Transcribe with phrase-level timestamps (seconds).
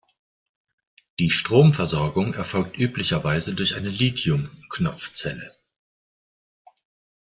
[1.19, 5.53] Die Stromversorgung erfolgt üblicherweise durch eine Lithium-Knopfzelle.